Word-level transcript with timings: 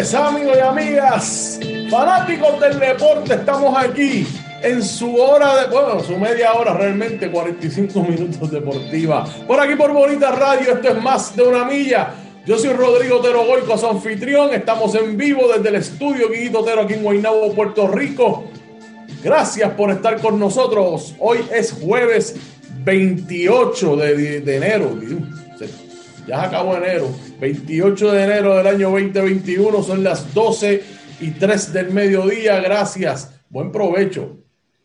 amigos 0.00 0.56
y 0.56 0.60
amigas, 0.60 1.60
fanáticos 1.90 2.58
del 2.58 2.80
deporte. 2.80 3.34
Estamos 3.34 3.76
aquí 3.76 4.26
en 4.62 4.82
su 4.82 5.14
hora 5.14 5.60
de, 5.60 5.66
bueno, 5.70 6.00
su 6.00 6.16
media 6.16 6.54
hora 6.54 6.72
realmente, 6.72 7.30
45 7.30 8.02
minutos 8.08 8.50
deportiva. 8.50 9.26
Por 9.46 9.60
aquí 9.60 9.76
por 9.76 9.92
Bonita 9.92 10.30
Radio, 10.30 10.72
esto 10.72 10.88
es 10.88 11.02
más 11.02 11.36
de 11.36 11.42
una 11.42 11.66
milla. 11.66 12.14
Yo 12.46 12.58
soy 12.58 12.72
Rodrigo 12.72 13.18
Otero 13.18 13.44
Goico, 13.44 13.76
su 13.76 13.88
anfitrión. 13.88 14.54
Estamos 14.54 14.94
en 14.94 15.18
vivo 15.18 15.42
desde 15.54 15.68
el 15.68 15.74
estudio 15.74 16.30
Guiguito 16.30 16.60
Otero 16.60 16.80
aquí 16.80 16.94
en 16.94 17.02
Guaynabo, 17.02 17.52
Puerto 17.52 17.86
Rico. 17.86 18.44
Gracias 19.22 19.70
por 19.72 19.90
estar 19.90 20.18
con 20.22 20.40
nosotros. 20.40 21.14
Hoy 21.18 21.40
es 21.52 21.72
jueves 21.72 22.36
28 22.84 23.96
de, 23.96 24.40
de 24.40 24.56
enero. 24.56 24.98
Ya 26.26 26.44
acabó 26.44 26.76
enero. 26.76 27.08
28 27.40 28.12
de 28.12 28.24
enero 28.24 28.56
del 28.56 28.66
año 28.66 28.90
2021. 28.90 29.82
Son 29.82 30.04
las 30.04 30.32
12 30.34 30.82
y 31.20 31.30
3 31.32 31.72
del 31.72 31.90
mediodía. 31.90 32.60
Gracias. 32.60 33.34
Buen 33.48 33.72
provecho. 33.72 34.36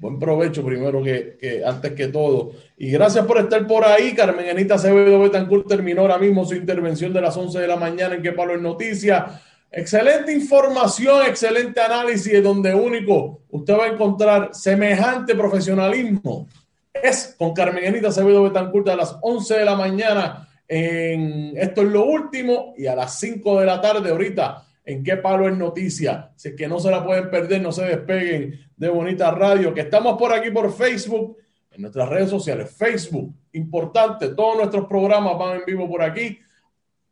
Buen 0.00 0.18
provecho 0.20 0.64
primero 0.64 1.02
que, 1.02 1.62
antes 1.66 1.92
que 1.92 2.06
todo. 2.08 2.52
Y 2.76 2.90
gracias 2.90 3.26
por 3.26 3.38
estar 3.38 3.66
por 3.66 3.84
ahí. 3.84 4.14
Carmen 4.14 4.48
Anita 4.48 4.74
Acevedo 4.74 5.20
Betancourt 5.20 5.66
terminó 5.66 6.02
ahora 6.02 6.18
mismo 6.18 6.44
su 6.44 6.54
intervención 6.54 7.12
de 7.12 7.20
las 7.20 7.36
11 7.36 7.58
de 7.58 7.66
la 7.66 7.76
mañana 7.76 8.14
en 8.14 8.22
Que 8.22 8.32
Palo 8.32 8.54
es 8.54 8.60
Noticia. 8.60 9.40
Excelente 9.70 10.32
información, 10.32 11.26
excelente 11.26 11.80
análisis, 11.80 12.42
donde 12.42 12.74
único 12.74 13.42
usted 13.50 13.74
va 13.74 13.84
a 13.84 13.88
encontrar 13.88 14.50
semejante 14.52 15.34
profesionalismo. 15.34 16.48
Es 16.94 17.34
con 17.36 17.52
Carmen 17.52 17.84
Anita 17.84 18.08
Acevedo 18.08 18.44
Betancourt 18.44 18.88
a 18.88 18.96
las 18.96 19.16
11 19.20 19.58
de 19.58 19.64
la 19.64 19.74
mañana. 19.74 20.47
En, 20.68 21.56
esto 21.56 21.80
es 21.80 21.88
lo 21.88 22.04
último 22.04 22.74
y 22.76 22.86
a 22.86 22.94
las 22.94 23.18
5 23.18 23.60
de 23.60 23.66
la 23.66 23.80
tarde 23.80 24.10
ahorita 24.10 24.66
en 24.84 25.02
qué 25.02 25.16
palo 25.16 25.48
es 25.48 25.56
noticia. 25.56 26.30
Así 26.34 26.54
que 26.54 26.68
no 26.68 26.78
se 26.78 26.90
la 26.90 27.04
pueden 27.04 27.30
perder, 27.30 27.60
no 27.62 27.72
se 27.72 27.84
despeguen 27.84 28.58
de 28.76 28.88
Bonita 28.88 29.30
Radio, 29.30 29.72
que 29.74 29.82
estamos 29.82 30.16
por 30.18 30.32
aquí 30.32 30.50
por 30.50 30.72
Facebook, 30.72 31.36
en 31.70 31.82
nuestras 31.82 32.08
redes 32.08 32.30
sociales. 32.30 32.70
Facebook, 32.70 33.34
importante, 33.52 34.28
todos 34.28 34.56
nuestros 34.56 34.86
programas 34.86 35.38
van 35.38 35.56
en 35.56 35.64
vivo 35.66 35.88
por 35.88 36.02
aquí 36.02 36.38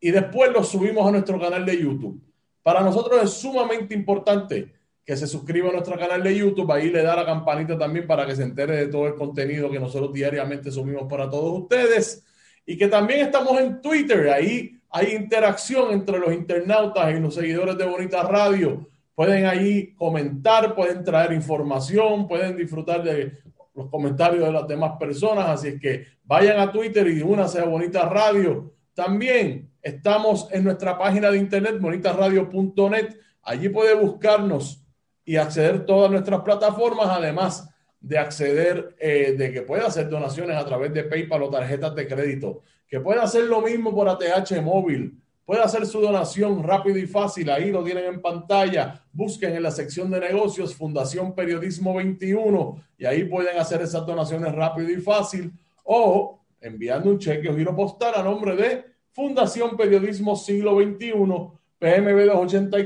y 0.00 0.10
después 0.10 0.52
los 0.52 0.68
subimos 0.68 1.06
a 1.06 1.10
nuestro 1.10 1.38
canal 1.38 1.64
de 1.64 1.80
YouTube. 1.80 2.20
Para 2.62 2.80
nosotros 2.80 3.22
es 3.22 3.30
sumamente 3.30 3.94
importante 3.94 4.72
que 5.04 5.16
se 5.16 5.26
suscriba 5.26 5.68
a 5.70 5.72
nuestro 5.72 5.98
canal 5.98 6.22
de 6.22 6.36
YouTube, 6.36 6.70
ahí 6.72 6.90
le 6.90 7.02
da 7.02 7.16
la 7.16 7.24
campanita 7.24 7.78
también 7.78 8.06
para 8.06 8.26
que 8.26 8.36
se 8.36 8.42
entere 8.42 8.76
de 8.76 8.86
todo 8.86 9.06
el 9.06 9.14
contenido 9.14 9.70
que 9.70 9.80
nosotros 9.80 10.12
diariamente 10.12 10.70
subimos 10.70 11.08
para 11.08 11.28
todos 11.28 11.62
ustedes 11.62 12.24
y 12.66 12.76
que 12.76 12.88
también 12.88 13.20
estamos 13.20 13.58
en 13.60 13.80
Twitter, 13.80 14.30
ahí 14.30 14.76
hay 14.90 15.14
interacción 15.14 15.92
entre 15.92 16.18
los 16.18 16.32
internautas 16.32 17.14
y 17.14 17.20
los 17.20 17.34
seguidores 17.34 17.78
de 17.78 17.84
Bonita 17.84 18.22
Radio. 18.22 18.86
Pueden 19.14 19.46
ahí 19.46 19.92
comentar, 19.94 20.74
pueden 20.74 21.04
traer 21.04 21.32
información, 21.32 22.26
pueden 22.26 22.56
disfrutar 22.56 23.02
de 23.02 23.38
los 23.74 23.88
comentarios 23.88 24.44
de 24.44 24.52
las 24.52 24.66
demás 24.66 24.92
personas. 24.98 25.48
Así 25.48 25.68
es 25.68 25.80
que 25.80 26.06
vayan 26.24 26.58
a 26.58 26.72
Twitter 26.72 27.06
y 27.06 27.22
únanse 27.22 27.60
a 27.60 27.64
Bonita 27.64 28.08
Radio. 28.08 28.74
También 28.94 29.70
estamos 29.82 30.48
en 30.50 30.64
nuestra 30.64 30.98
página 30.98 31.30
de 31.30 31.38
internet, 31.38 31.78
bonitaradio.net. 31.80 33.16
Allí 33.42 33.68
puede 33.68 33.94
buscarnos 33.94 34.84
y 35.24 35.36
acceder 35.36 35.74
a 35.76 35.86
todas 35.86 36.10
nuestras 36.10 36.40
plataformas, 36.40 37.08
además 37.08 37.68
de 38.00 38.18
acceder, 38.18 38.96
eh, 38.98 39.34
de 39.36 39.52
que 39.52 39.62
pueda 39.62 39.86
hacer 39.86 40.08
donaciones 40.08 40.56
a 40.56 40.64
través 40.64 40.92
de 40.92 41.04
PayPal 41.04 41.42
o 41.42 41.50
tarjetas 41.50 41.94
de 41.94 42.08
crédito 42.08 42.62
que 42.90 43.00
puede 43.00 43.20
hacer 43.20 43.44
lo 43.44 43.60
mismo 43.60 43.94
por 43.94 44.08
ATH 44.08 44.60
móvil, 44.62 45.16
puede 45.44 45.62
hacer 45.62 45.86
su 45.86 46.00
donación 46.00 46.62
rápido 46.64 46.98
y 46.98 47.06
fácil, 47.06 47.48
ahí 47.50 47.70
lo 47.70 47.84
tienen 47.84 48.04
en 48.06 48.20
pantalla, 48.20 49.04
busquen 49.12 49.54
en 49.54 49.62
la 49.62 49.70
sección 49.70 50.10
de 50.10 50.18
negocios 50.18 50.74
Fundación 50.74 51.34
Periodismo 51.34 51.94
21 51.94 52.82
y 52.98 53.04
ahí 53.04 53.24
pueden 53.24 53.58
hacer 53.58 53.80
esas 53.82 54.04
donaciones 54.04 54.52
rápido 54.52 54.90
y 54.90 54.96
fácil 54.96 55.52
o 55.84 56.40
enviando 56.60 57.10
un 57.10 57.18
cheque 57.18 57.48
o 57.48 57.56
giro 57.56 57.74
postal 57.76 58.14
a 58.16 58.22
nombre 58.24 58.56
de 58.56 58.84
Fundación 59.12 59.76
Periodismo 59.76 60.34
Siglo 60.34 60.76
XXI, 60.80 61.12
PMB 61.80 62.28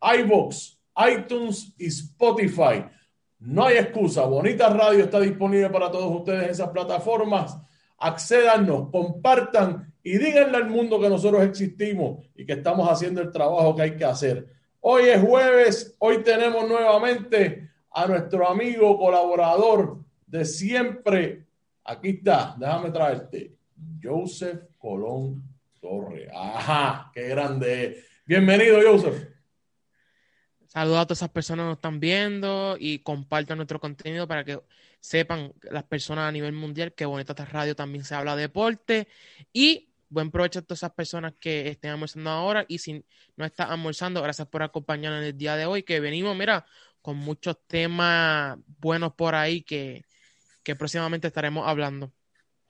iBox, 0.00 0.78
iTunes 1.10 1.74
y 1.78 1.86
Spotify. 1.86 2.84
No 3.38 3.66
hay 3.66 3.76
excusa. 3.76 4.24
Bonita 4.26 4.68
Radio 4.68 5.04
está 5.04 5.20
disponible 5.20 5.68
para 5.70 5.90
todos 5.90 6.14
ustedes 6.14 6.44
en 6.44 6.50
esas 6.50 6.70
plataformas. 6.70 7.58
Accédanos, 7.98 8.90
compartan 8.90 9.92
y 10.02 10.18
díganle 10.18 10.56
al 10.56 10.68
mundo 10.68 11.00
que 11.00 11.08
nosotros 11.08 11.42
existimos 11.42 12.26
y 12.34 12.44
que 12.44 12.54
estamos 12.54 12.88
haciendo 12.90 13.20
el 13.20 13.30
trabajo 13.30 13.74
que 13.74 13.82
hay 13.82 13.96
que 13.96 14.04
hacer. 14.04 14.46
Hoy 14.80 15.04
es 15.04 15.22
jueves, 15.22 15.96
hoy 15.98 16.22
tenemos 16.22 16.68
nuevamente 16.68 17.70
a 17.90 18.06
nuestro 18.06 18.48
amigo 18.48 18.98
colaborador 18.98 19.98
de 20.26 20.44
siempre. 20.44 21.46
Aquí 21.84 22.10
está, 22.10 22.54
déjame 22.58 22.90
traerte. 22.90 23.54
Joseph 24.02 24.64
Colón 24.78 25.42
Torre. 25.80 26.28
Ajá, 26.34 27.10
qué 27.14 27.28
grande. 27.28 28.04
Bienvenido, 28.26 28.78
Joseph. 28.84 29.33
Saludos 30.74 30.98
a 30.98 31.06
todas 31.06 31.18
esas 31.18 31.30
personas 31.30 31.64
que 31.64 31.68
nos 31.68 31.76
están 31.76 32.00
viendo 32.00 32.76
y 32.80 32.98
compartan 32.98 33.58
nuestro 33.58 33.78
contenido 33.78 34.26
para 34.26 34.44
que 34.44 34.60
sepan 34.98 35.54
las 35.62 35.84
personas 35.84 36.28
a 36.28 36.32
nivel 36.32 36.52
mundial 36.52 36.92
que 36.94 37.06
Bonita 37.06 37.32
Radio 37.44 37.76
también 37.76 38.04
se 38.04 38.16
habla 38.16 38.34
de 38.34 38.42
deporte 38.42 39.06
y 39.52 39.88
buen 40.08 40.32
provecho 40.32 40.58
a 40.58 40.62
todas 40.62 40.80
esas 40.80 40.92
personas 40.92 41.34
que 41.38 41.68
estén 41.68 41.92
almorzando 41.92 42.28
ahora 42.30 42.64
y 42.68 42.78
si 42.78 43.04
no 43.36 43.44
están 43.44 43.70
almorzando, 43.70 44.20
gracias 44.20 44.48
por 44.48 44.64
acompañarnos 44.64 45.20
en 45.22 45.28
el 45.28 45.38
día 45.38 45.56
de 45.56 45.66
hoy 45.66 45.84
que 45.84 46.00
venimos, 46.00 46.36
mira, 46.36 46.66
con 47.02 47.18
muchos 47.18 47.56
temas 47.68 48.58
buenos 48.80 49.14
por 49.14 49.36
ahí 49.36 49.62
que, 49.62 50.04
próximamente 50.76 51.28
estaremos 51.28 51.68
hablando. 51.68 52.12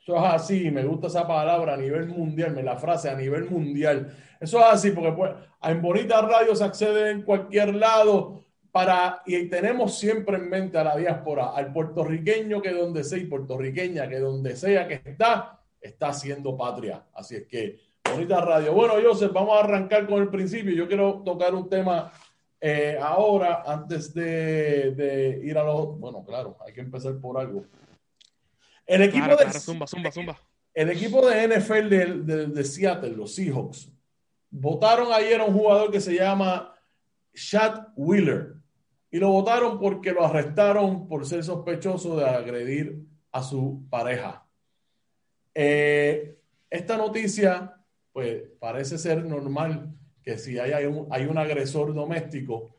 Eso 0.05 0.17
es 0.19 0.35
así, 0.35 0.71
me 0.71 0.85
gusta 0.85 1.07
esa 1.07 1.27
palabra 1.27 1.73
a 1.73 1.77
nivel 1.79 2.09
mundial, 2.09 2.53
me 2.53 2.63
la 2.63 2.77
frase 2.77 3.09
a 3.09 3.15
nivel 3.15 3.49
mundial. 3.49 4.15
Eso 4.39 4.59
es 4.59 4.67
así, 4.67 4.91
porque 4.91 5.13
pues, 5.13 5.33
en 5.63 5.81
Bonita 5.81 6.21
Radio 6.21 6.55
se 6.55 6.63
accede 6.63 7.11
en 7.11 7.23
cualquier 7.23 7.75
lado 7.75 8.45
para, 8.71 9.23
y 9.25 9.49
tenemos 9.49 9.99
siempre 9.99 10.37
en 10.37 10.51
mente 10.51 10.77
a 10.77 10.85
la 10.85 10.95
diáspora, 10.95 11.53
al 11.55 11.73
puertorriqueño 11.73 12.61
que 12.61 12.73
donde 12.73 13.03
sea 13.03 13.17
y 13.17 13.25
puertorriqueña 13.25 14.07
que 14.07 14.19
donde 14.19 14.57
sea 14.57 14.87
que 14.87 15.01
está, 15.03 15.59
está 15.81 16.09
haciendo 16.09 16.55
patria. 16.55 17.07
Así 17.15 17.37
es 17.37 17.47
que, 17.47 17.81
Bonita 18.11 18.43
Radio. 18.43 18.75
Bueno, 18.75 18.95
Joseph, 19.03 19.33
vamos 19.33 19.57
a 19.57 19.65
arrancar 19.65 20.07
con 20.07 20.21
el 20.21 20.29
principio. 20.29 20.75
Yo 20.75 20.87
quiero 20.87 21.23
tocar 21.25 21.55
un 21.55 21.67
tema 21.71 22.13
eh, 22.61 22.99
ahora, 23.01 23.63
antes 23.67 24.13
de, 24.13 25.41
ir 25.43 25.57
a 25.57 25.65
los. 25.65 25.99
Bueno, 25.99 26.23
claro, 26.27 26.59
hay 26.67 26.75
que 26.75 26.83
empezar 26.83 27.19
por 27.19 27.39
algo. 27.39 27.65
El 28.87 29.03
equipo 29.03 29.37
de. 29.37 29.53
zumba, 29.53 29.87
zumba, 29.87 30.13
zumba. 30.13 30.41
El 30.75 30.91
equipo 30.91 31.27
de 31.27 31.49
NFL 31.49 31.89
de, 31.89 32.47
de, 32.49 32.65
Seattle, 32.65 33.11
los 33.11 33.35
Seahawks, 33.35 33.93
votaron 34.51 35.13
ayer 35.13 35.41
a 35.41 35.45
un 35.45 35.55
jugador 35.55 35.91
que 35.91 36.01
se 36.01 36.15
llama 36.15 36.75
Chad 37.33 37.89
Wheeler. 37.97 38.55
Y 39.11 39.19
lo 39.19 39.31
votaron 39.31 39.79
porque 39.79 40.13
lo 40.13 40.25
arrestaron 40.25 41.07
por 41.07 41.25
ser 41.25 41.45
sospechoso 41.45 42.17
de 42.17 42.25
agredir 42.25 43.07
a 43.31 43.43
su 43.43 43.87
pareja. 43.89 44.45
Eh, 45.55 46.37
esta 46.69 46.97
noticia, 46.97 47.77
pues 48.13 48.43
parece 48.59 48.99
ser 48.99 49.25
normal 49.25 49.95
que 50.25 50.37
si 50.39 50.59
hay, 50.59 50.87
un, 50.87 51.07
hay 51.11 51.27
un 51.27 51.39
agresor 51.39 51.95
doméstico, 51.95 52.75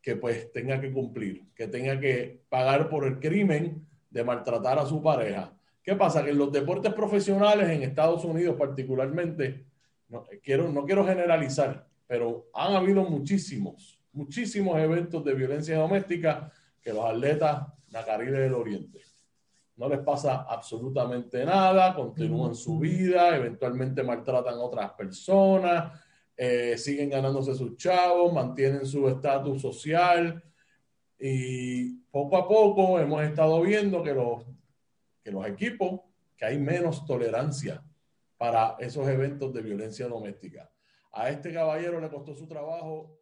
que 0.00 0.14
pues 0.14 0.52
tenga 0.52 0.80
que 0.80 0.92
cumplir, 0.92 1.48
que 1.54 1.66
tenga 1.66 1.98
que 1.98 2.42
pagar 2.48 2.88
por 2.88 3.04
el 3.04 3.18
crimen 3.18 3.86
de 4.10 4.24
maltratar 4.24 4.78
a 4.78 4.86
su 4.86 5.02
pareja. 5.02 5.52
¿Qué 5.82 5.94
pasa? 5.94 6.24
Que 6.24 6.30
en 6.30 6.38
los 6.38 6.52
deportes 6.52 6.92
profesionales 6.92 7.68
en 7.70 7.82
Estados 7.82 8.24
Unidos 8.24 8.56
particularmente, 8.58 9.66
no 10.08 10.24
quiero, 10.42 10.70
no 10.70 10.84
quiero 10.84 11.06
generalizar, 11.06 11.86
pero 12.06 12.48
han 12.54 12.74
habido 12.74 13.04
muchísimos, 13.04 14.02
muchísimos 14.12 14.78
eventos 14.78 15.24
de 15.24 15.34
violencia 15.34 15.78
doméstica 15.78 16.52
que 16.80 16.92
los 16.92 17.04
atletas 17.04 17.66
la 17.90 18.04
Caribe 18.04 18.40
del 18.40 18.54
Oriente. 18.54 19.00
No 19.76 19.88
les 19.88 20.00
pasa 20.00 20.42
absolutamente 20.48 21.44
nada, 21.44 21.94
continúan 21.94 22.54
su 22.54 22.78
vida, 22.78 23.36
eventualmente 23.36 24.02
maltratan 24.02 24.54
a 24.54 24.60
otras 24.60 24.90
personas, 24.92 25.92
eh, 26.36 26.76
siguen 26.76 27.10
ganándose 27.10 27.54
sus 27.54 27.76
chavos, 27.76 28.32
mantienen 28.32 28.84
su 28.84 29.08
estatus 29.08 29.62
social 29.62 30.42
y 31.18 31.96
poco 32.10 32.36
a 32.36 32.46
poco 32.46 32.98
hemos 33.00 33.22
estado 33.22 33.60
viendo 33.62 34.02
que 34.02 34.14
los, 34.14 34.44
que 35.22 35.32
los 35.32 35.46
equipos 35.46 36.00
que 36.36 36.46
hay 36.46 36.58
menos 36.58 37.04
tolerancia 37.04 37.82
para 38.36 38.76
esos 38.78 39.06
eventos 39.08 39.52
de 39.52 39.62
violencia 39.62 40.06
doméstica. 40.06 40.70
A 41.12 41.30
este 41.30 41.52
caballero 41.52 42.00
le 42.00 42.08
costó 42.08 42.34
su 42.34 42.46
trabajo. 42.46 43.18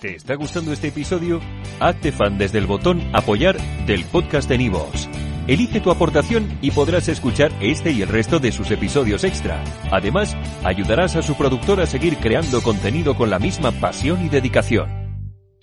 ¿Te 0.00 0.14
está 0.14 0.34
gustando 0.34 0.72
este 0.72 0.88
episodio? 0.88 1.40
Hazte 1.80 2.12
fan 2.12 2.38
desde 2.38 2.58
el 2.58 2.66
botón 2.66 3.00
apoyar 3.14 3.56
del 3.86 4.04
podcast 4.06 4.48
de 4.48 4.58
Nivos. 4.58 5.08
Elige 5.46 5.80
tu 5.80 5.90
aportación 5.90 6.58
y 6.60 6.70
podrás 6.70 7.08
escuchar 7.08 7.52
este 7.60 7.92
y 7.92 8.02
el 8.02 8.08
resto 8.08 8.40
de 8.40 8.50
sus 8.50 8.70
episodios 8.70 9.22
extra. 9.22 9.62
Además, 9.92 10.34
ayudarás 10.64 11.14
a 11.16 11.22
su 11.22 11.36
productor 11.36 11.80
a 11.80 11.86
seguir 11.86 12.16
creando 12.16 12.62
contenido 12.62 13.14
con 13.16 13.30
la 13.30 13.38
misma 13.38 13.70
pasión 13.72 14.24
y 14.24 14.28
dedicación. 14.28 15.05